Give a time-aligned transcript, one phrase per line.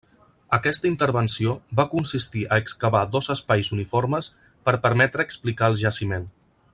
[0.57, 1.51] Aquesta intervenció
[1.81, 4.31] va consistir a excavar dos espais uniformes
[4.71, 6.31] per permetre explicar el jaciment.